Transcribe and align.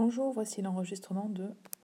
Bonjour, 0.00 0.32
voici 0.32 0.62
l'enregistrement 0.62 1.28
de 1.28 1.50